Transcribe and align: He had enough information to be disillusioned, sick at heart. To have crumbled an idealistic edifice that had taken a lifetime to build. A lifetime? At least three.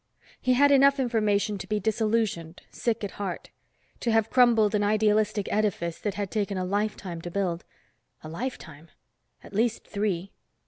He 0.41 0.53
had 0.55 0.71
enough 0.71 0.99
information 0.99 1.59
to 1.59 1.67
be 1.67 1.79
disillusioned, 1.79 2.63
sick 2.71 3.03
at 3.03 3.11
heart. 3.21 3.51
To 3.99 4.11
have 4.11 4.31
crumbled 4.31 4.73
an 4.73 4.81
idealistic 4.83 5.47
edifice 5.51 5.99
that 5.99 6.15
had 6.15 6.31
taken 6.31 6.57
a 6.57 6.65
lifetime 6.65 7.21
to 7.21 7.29
build. 7.29 7.65
A 8.23 8.27
lifetime? 8.27 8.89
At 9.43 9.53
least 9.53 9.85
three. 9.87 10.31